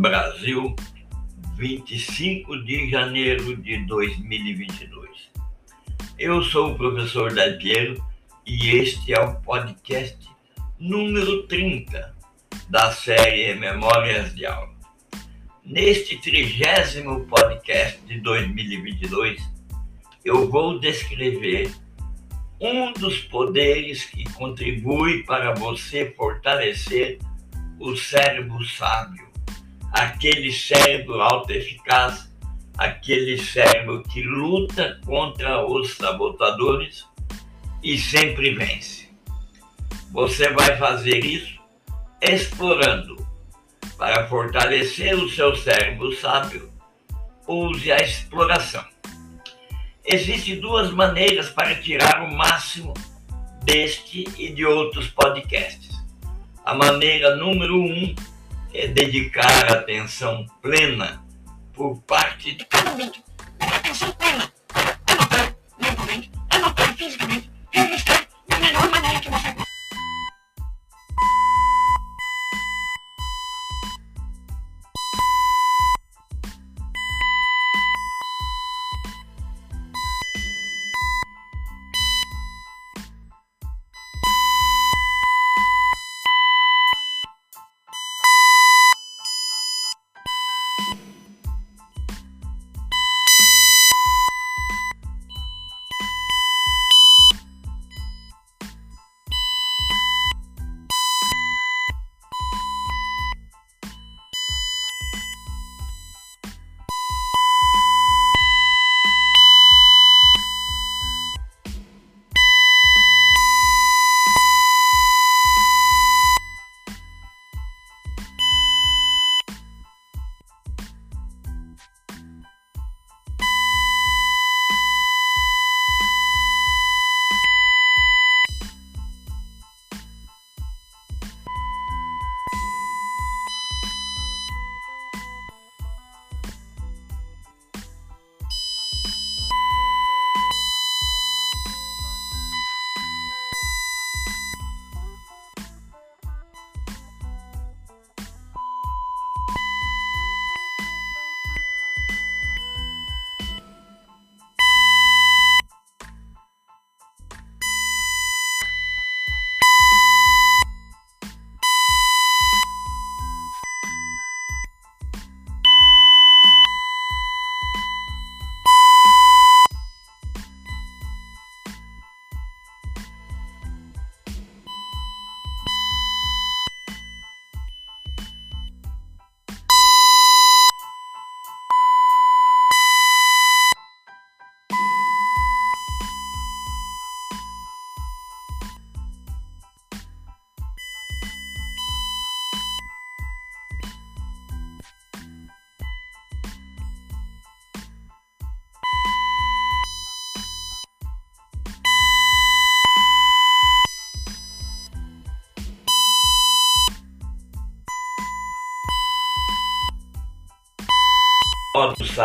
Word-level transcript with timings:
Brasil, 0.00 0.74
25 1.58 2.64
de 2.64 2.88
janeiro 2.88 3.54
de 3.54 3.84
2022. 3.84 5.30
Eu 6.18 6.42
sou 6.42 6.72
o 6.72 6.74
professor 6.74 7.30
Del 7.34 7.58
Piero 7.58 8.02
e 8.46 8.76
este 8.78 9.12
é 9.12 9.20
o 9.20 9.34
podcast 9.42 10.16
número 10.78 11.42
30 11.46 12.16
da 12.70 12.90
série 12.92 13.54
Memórias 13.56 14.34
de 14.34 14.46
Aula. 14.46 14.72
Neste 15.62 16.16
trigésimo 16.16 17.26
podcast 17.26 18.00
de 18.06 18.20
2022, 18.20 19.38
eu 20.24 20.48
vou 20.48 20.80
descrever 20.80 21.70
um 22.58 22.90
dos 22.94 23.18
poderes 23.18 24.06
que 24.06 24.24
contribui 24.32 25.24
para 25.24 25.52
você 25.52 26.10
fortalecer 26.16 27.18
o 27.78 27.94
cérebro 27.94 28.64
sábio, 28.64 29.29
aquele 29.92 30.52
cérebro 30.52 31.20
autoeficaz, 31.20 32.30
aquele 32.76 33.38
cérebro 33.38 34.02
que 34.02 34.22
luta 34.22 35.00
contra 35.04 35.66
os 35.66 35.96
sabotadores 35.96 37.04
e 37.82 37.98
sempre 37.98 38.54
vence. 38.54 39.08
Você 40.12 40.50
vai 40.50 40.76
fazer 40.76 41.24
isso 41.24 41.58
explorando. 42.20 43.28
Para 43.96 44.26
fortalecer 44.28 45.14
o 45.14 45.28
seu 45.28 45.54
cérebro 45.54 46.14
sábio, 46.16 46.72
use 47.46 47.92
a 47.92 47.98
exploração. 47.98 48.84
Existem 50.04 50.58
duas 50.58 50.90
maneiras 50.90 51.50
para 51.50 51.74
tirar 51.74 52.22
o 52.24 52.34
máximo 52.34 52.94
deste 53.62 54.24
e 54.38 54.52
de 54.52 54.64
outros 54.64 55.08
podcasts. 55.08 55.90
A 56.64 56.74
maneira 56.74 57.36
número 57.36 57.76
um 57.76 58.14
é 58.72 58.88
dedicar 58.88 59.72
atenção 59.72 60.46
plena 60.62 61.24
por 61.72 62.00
parte 62.02 62.54
de 62.54 62.64
cada 62.64 62.90
momento. 62.90 63.20
Atenção 63.58 64.12
plena. 64.12 64.52
Anotar 65.06 65.54
mentalmente, 65.80 66.30
anotar 66.50 66.94
fisicamente, 66.94 67.50
registrar 67.72 68.26
da 68.48 68.58
melhor 68.58 68.90
maneira 68.90 69.20
que 69.20 69.30
você 69.30 69.59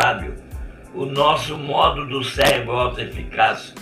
sábio, 0.00 0.34
o 0.94 1.06
nosso 1.06 1.56
modo 1.56 2.06
do 2.06 2.22
cérebro 2.22 2.72
autoeficaz, 2.72 3.74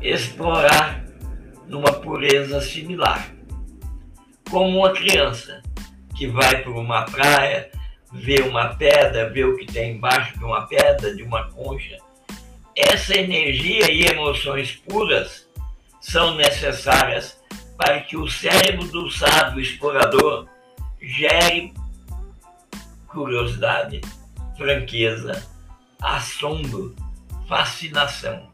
explorar 0.00 1.04
numa 1.66 1.92
pureza 1.92 2.62
similar. 2.62 3.28
Como 4.50 4.78
uma 4.78 4.92
criança 4.92 5.62
que 6.16 6.26
vai 6.26 6.62
por 6.62 6.74
uma 6.76 7.02
praia, 7.04 7.70
vê 8.12 8.40
uma 8.42 8.74
pedra, 8.74 9.28
vê 9.28 9.44
o 9.44 9.56
que 9.56 9.66
tem 9.66 9.96
embaixo 9.96 10.38
de 10.38 10.44
uma 10.44 10.66
pedra, 10.66 11.14
de 11.14 11.22
uma 11.22 11.50
concha. 11.50 11.98
Essa 12.74 13.18
energia 13.18 13.90
e 13.92 14.06
emoções 14.06 14.76
puras 14.76 15.46
são 16.00 16.36
necessárias 16.36 17.38
para 17.76 18.00
que 18.00 18.16
o 18.16 18.28
cérebro 18.28 18.86
do 18.86 19.10
sábio 19.10 19.60
explorador 19.60 20.46
gere 21.00 21.74
curiosidade, 23.08 24.00
franqueza, 24.56 25.46
assombro, 26.00 26.94
fascinação. 27.48 28.50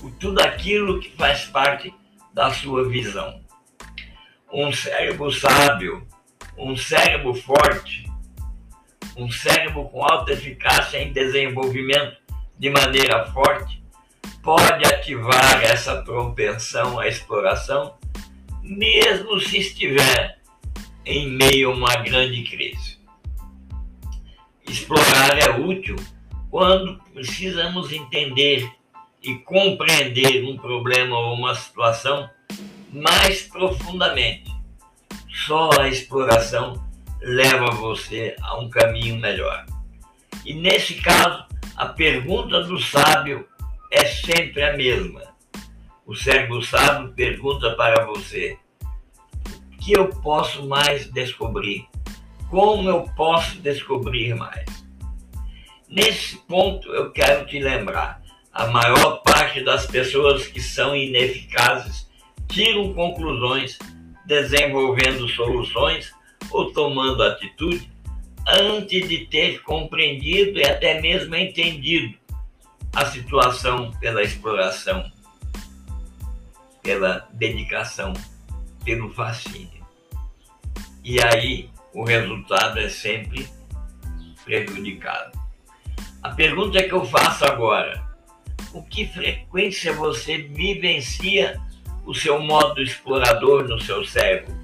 Por 0.00 0.10
tudo 0.12 0.40
aquilo 0.40 1.00
que 1.00 1.10
faz 1.16 1.44
parte 1.44 1.92
da 2.32 2.52
sua 2.52 2.88
visão. 2.88 3.40
Um 4.52 4.72
cérebro 4.72 5.30
sábio, 5.30 6.06
um 6.56 6.76
cérebro 6.76 7.34
forte, 7.34 8.08
um 9.16 9.30
cérebro 9.30 9.88
com 9.88 10.04
alta 10.04 10.32
eficácia 10.32 11.02
em 11.02 11.12
desenvolvimento 11.12 12.16
de 12.58 12.70
maneira 12.70 13.26
forte, 13.26 13.82
pode 14.42 14.84
ativar 14.84 15.62
essa 15.62 16.02
propensão 16.02 16.98
à 16.98 17.08
exploração, 17.08 17.96
mesmo 18.62 19.40
se 19.40 19.58
estiver 19.58 20.38
em 21.04 21.28
meio 21.30 21.70
a 21.70 21.74
uma 21.74 21.96
grande 21.96 22.42
crise. 22.44 22.97
Explorar 24.68 25.38
é 25.38 25.58
útil 25.58 25.96
quando 26.50 26.98
precisamos 27.14 27.90
entender 27.90 28.70
e 29.22 29.34
compreender 29.36 30.44
um 30.44 30.56
problema 30.56 31.18
ou 31.18 31.34
uma 31.34 31.54
situação 31.54 32.28
mais 32.92 33.42
profundamente. 33.42 34.50
Só 35.46 35.70
a 35.80 35.88
exploração 35.88 36.86
leva 37.20 37.70
você 37.70 38.36
a 38.42 38.58
um 38.58 38.68
caminho 38.68 39.16
melhor. 39.16 39.64
E 40.44 40.54
nesse 40.54 40.94
caso, 40.94 41.46
a 41.74 41.86
pergunta 41.86 42.62
do 42.62 42.78
sábio 42.78 43.46
é 43.90 44.04
sempre 44.04 44.62
a 44.62 44.76
mesma. 44.76 45.22
O 46.06 46.14
cérebro 46.14 46.62
sábio 46.62 47.12
pergunta 47.14 47.74
para 47.74 48.04
você: 48.04 48.58
o 49.72 49.78
que 49.78 49.92
eu 49.92 50.08
posso 50.08 50.66
mais 50.66 51.10
descobrir? 51.10 51.86
Como 52.50 52.88
eu 52.88 53.02
posso 53.16 53.58
descobrir 53.60 54.34
mais? 54.34 54.66
Nesse 55.88 56.36
ponto, 56.36 56.88
eu 56.92 57.10
quero 57.10 57.46
te 57.46 57.58
lembrar: 57.58 58.22
a 58.52 58.66
maior 58.66 59.22
parte 59.22 59.62
das 59.62 59.86
pessoas 59.86 60.46
que 60.46 60.60
são 60.60 60.94
ineficazes 60.94 62.08
tiram 62.48 62.92
conclusões 62.94 63.78
desenvolvendo 64.26 65.28
soluções 65.28 66.12
ou 66.50 66.72
tomando 66.72 67.22
atitude 67.22 67.90
antes 68.46 69.08
de 69.08 69.26
ter 69.26 69.62
compreendido 69.62 70.58
e 70.58 70.64
até 70.64 71.00
mesmo 71.00 71.34
entendido 71.34 72.14
a 72.94 73.04
situação 73.06 73.92
pela 74.00 74.22
exploração, 74.22 75.10
pela 76.82 77.28
dedicação, 77.32 78.12
pelo 78.84 79.10
fascínio. 79.10 79.86
E 81.04 81.20
aí 81.22 81.70
o 81.94 82.04
resultado 82.04 82.78
é 82.78 82.88
sempre 82.88 83.48
prejudicado. 84.44 85.38
A 86.22 86.30
pergunta 86.30 86.82
que 86.82 86.92
eu 86.92 87.04
faço 87.04 87.44
agora: 87.44 88.02
com 88.72 88.82
que 88.82 89.06
frequência 89.06 89.92
você 89.92 90.38
vivencia 90.38 91.60
o 92.04 92.14
seu 92.14 92.40
modo 92.40 92.82
explorador 92.82 93.68
no 93.68 93.80
seu 93.80 94.04
cérebro? 94.04 94.57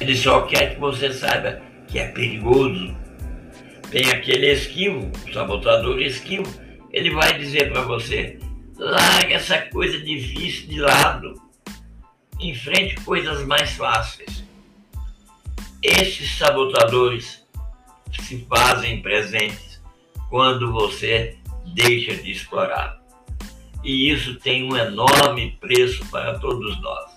Ele 0.00 0.16
só 0.16 0.42
quer 0.42 0.74
que 0.74 0.80
você 0.80 1.12
saiba 1.12 1.60
que 1.88 1.98
é 1.98 2.08
perigoso. 2.08 2.96
Tem 3.90 4.10
aquele 4.10 4.52
esquivo, 4.52 5.10
o 5.26 5.32
sabotador 5.32 6.00
esquivo, 6.00 6.46
ele 6.92 7.10
vai 7.10 7.36
dizer 7.38 7.72
para 7.72 7.82
você: 7.82 8.38
larga 8.76 9.34
essa 9.34 9.58
coisa 9.58 9.98
difícil 9.98 10.68
de 10.68 10.80
lado, 10.80 11.40
enfrente 12.38 12.96
coisas 13.00 13.44
mais 13.44 13.70
fáceis. 13.72 14.44
Esses 15.82 16.36
sabotadores 16.36 17.44
se 18.12 18.46
fazem 18.48 19.00
presentes 19.00 19.80
quando 20.28 20.72
você 20.72 21.36
deixa 21.74 22.14
de 22.14 22.30
explorar. 22.30 23.00
E 23.82 24.10
isso 24.10 24.34
tem 24.36 24.70
um 24.70 24.76
enorme 24.76 25.56
preço 25.60 26.04
para 26.10 26.38
todos 26.38 26.80
nós 26.80 27.07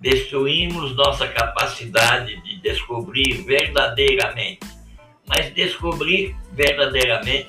destruímos 0.00 0.94
nossa 0.94 1.26
capacidade 1.28 2.40
de 2.42 2.56
descobrir 2.60 3.42
verdadeiramente, 3.44 4.60
mas 5.26 5.52
descobrir 5.54 6.36
verdadeiramente 6.52 7.48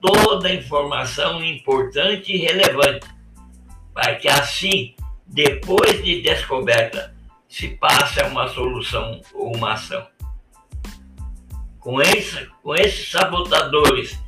toda 0.00 0.48
a 0.48 0.54
informação 0.54 1.42
importante 1.42 2.32
e 2.32 2.38
relevante, 2.38 3.06
para 3.92 4.16
que 4.16 4.28
assim, 4.28 4.94
depois 5.26 6.02
de 6.02 6.22
descoberta, 6.22 7.14
se 7.48 7.68
passe 7.68 8.20
a 8.20 8.26
uma 8.26 8.48
solução 8.48 9.20
ou 9.32 9.54
uma 9.54 9.74
ação. 9.74 10.06
Com, 11.78 12.00
esse, 12.00 12.46
com 12.62 12.74
esses 12.74 13.10
sabotadores 13.10 14.18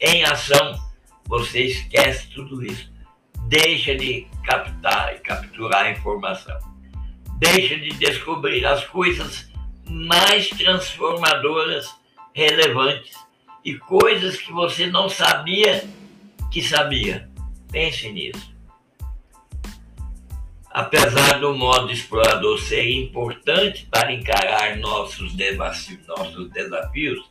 em 0.00 0.22
ação, 0.24 0.78
você 1.26 1.62
esquece 1.62 2.28
tudo 2.28 2.64
isso. 2.64 2.92
Deixa 3.48 3.94
de 3.94 4.26
captar 4.44 5.14
e 5.14 5.18
capturar 5.18 5.86
a 5.86 5.90
informação 5.90 6.75
deixa 7.38 7.76
de 7.76 7.90
descobrir 7.90 8.64
as 8.64 8.84
coisas 8.84 9.48
mais 9.88 10.48
transformadoras, 10.48 11.88
relevantes 12.32 13.14
e 13.64 13.74
coisas 13.74 14.36
que 14.36 14.52
você 14.52 14.86
não 14.86 15.08
sabia 15.08 15.84
que 16.50 16.62
sabia. 16.62 17.28
Pense 17.70 18.10
nisso. 18.10 18.54
Apesar 20.70 21.40
do 21.40 21.54
modo 21.54 21.90
explorador 21.90 22.58
ser 22.58 22.90
importante 22.90 23.86
para 23.90 24.12
encarar 24.12 24.76
nossos 24.76 25.34
nossos 26.06 26.50
desafios 26.50 27.30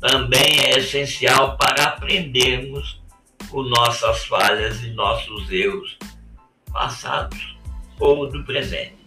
também 0.00 0.60
é 0.60 0.78
essencial 0.78 1.56
para 1.56 1.84
aprendermos 1.84 3.02
com 3.50 3.62
nossas 3.62 4.24
falhas 4.26 4.82
e 4.84 4.90
nossos 4.90 5.50
erros 5.50 5.98
passados 6.72 7.56
ou 7.98 8.28
do 8.28 8.44
presente. 8.44 8.97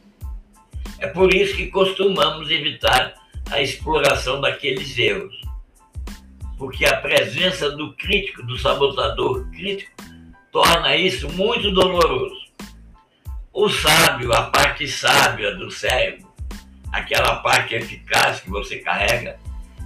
É 1.02 1.08
por 1.08 1.34
isso 1.34 1.58
que 1.58 1.72
costumamos 1.72 2.52
evitar 2.52 3.16
a 3.50 3.60
exploração 3.60 4.40
daqueles 4.40 4.96
erros. 5.00 5.42
Porque 6.60 6.86
a 6.86 6.98
presença 6.98 7.72
do 7.72 7.94
crítico, 7.96 8.44
do 8.44 8.56
sabotador 8.56 9.50
crítico, 9.50 9.92
torna 10.52 10.96
isso 10.96 11.28
muito 11.32 11.72
doloroso. 11.72 12.40
O 13.52 13.68
sábio, 13.68 14.32
a 14.32 14.44
parte 14.44 14.88
sábia 14.88 15.56
do 15.56 15.72
cérebro, 15.72 16.32
aquela 16.92 17.38
parte 17.38 17.74
eficaz 17.74 18.40
que 18.40 18.52
você 18.52 18.78
carrega, 18.78 19.40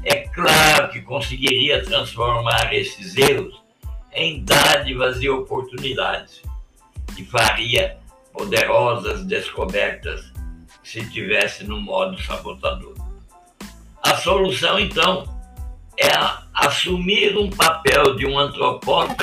é 0.03 0.15
claro 0.27 0.89
que 0.89 1.01
conseguiria 1.01 1.81
transformar 1.81 2.73
esses 2.73 3.15
erros 3.15 3.63
em 4.11 4.43
dádivas 4.43 5.23
e 5.23 5.29
oportunidades 5.29 6.41
e 7.17 7.23
faria 7.23 7.97
poderosas 8.33 9.25
descobertas 9.25 10.34
se 10.85 11.03
tivesse 11.09 11.63
no 11.63 11.81
modo 11.81 12.21
sabotador. 12.21 12.93
A 14.03 14.15
solução, 14.17 14.79
então, 14.79 15.23
é 15.99 16.11
assumir 16.53 17.35
um 17.35 17.49
papel 17.49 18.15
de 18.15 18.27
um 18.27 18.37
antropólogo 18.37 19.15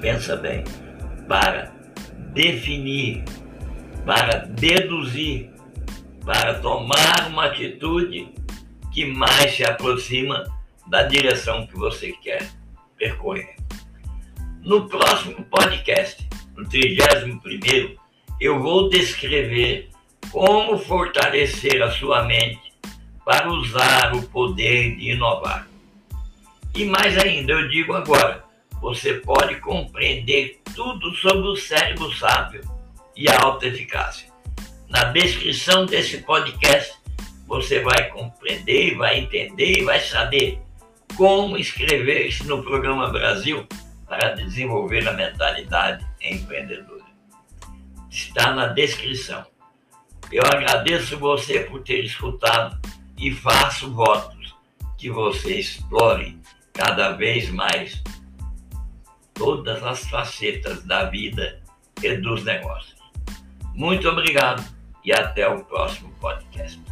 pensa 0.00 0.36
bem, 0.36 0.64
para 1.28 1.72
definir, 2.32 3.24
para 4.04 4.46
deduzir, 4.46 5.50
para 6.24 6.54
tomar 6.60 7.28
uma 7.28 7.46
atitude 7.46 8.32
que 8.92 9.04
mais 9.06 9.54
se 9.54 9.64
aproxima 9.64 10.44
da 10.86 11.02
direção 11.04 11.66
que 11.66 11.76
você 11.76 12.12
quer 12.12 12.48
percorrer. 12.96 13.56
No 14.62 14.88
próximo 14.88 15.44
podcast, 15.44 16.28
no 16.56 16.68
31, 16.68 17.96
eu 18.40 18.60
vou 18.60 18.88
descrever 18.88 19.88
como 20.30 20.78
fortalecer 20.78 21.82
a 21.82 21.90
sua 21.90 22.24
mente 22.24 22.72
para 23.24 23.50
usar 23.50 24.14
o 24.14 24.22
poder 24.22 24.96
de 24.96 25.12
inovar. 25.12 25.68
E 26.74 26.84
mais 26.84 27.16
ainda, 27.18 27.52
eu 27.52 27.68
digo 27.68 27.94
agora, 27.94 28.44
você 28.80 29.14
pode 29.14 29.56
compreender 29.60 30.60
tudo 30.74 31.14
sobre 31.16 31.48
o 31.48 31.56
cérebro 31.56 32.10
sábio 32.12 32.62
e 33.14 33.28
a 33.28 33.38
alta 33.40 33.66
eficácia. 33.66 34.28
Na 34.88 35.04
descrição 35.04 35.86
desse 35.86 36.18
podcast, 36.18 36.94
você 37.46 37.80
vai 37.80 38.08
compreender, 38.08 38.96
vai 38.96 39.20
entender 39.20 39.78
e 39.78 39.84
vai 39.84 40.00
saber 40.00 40.60
como 41.16 41.58
inscrever-se 41.58 42.44
no 42.46 42.62
programa 42.62 43.08
Brasil 43.10 43.66
para 44.08 44.34
desenvolver 44.34 45.06
a 45.06 45.12
mentalidade 45.12 46.04
empreendedora. 46.20 47.04
Está 48.10 48.52
na 48.52 48.66
descrição. 48.68 49.44
Eu 50.32 50.42
agradeço 50.44 51.18
você 51.18 51.60
por 51.60 51.82
ter 51.82 52.04
escutado 52.04 52.80
e 53.18 53.30
faço 53.32 53.92
votos 53.92 54.56
que 54.96 55.10
você 55.10 55.56
explore 55.58 56.38
cada 56.72 57.12
vez 57.12 57.50
mais 57.50 58.02
todas 59.40 59.82
as 59.82 60.06
facetas 60.10 60.84
da 60.84 61.04
vida 61.04 61.62
e 62.02 62.14
dos 62.18 62.44
negócios. 62.44 63.00
Muito 63.74 64.06
obrigado 64.06 64.62
e 65.02 65.14
até 65.14 65.48
o 65.48 65.64
próximo 65.64 66.12
podcast. 66.20 66.89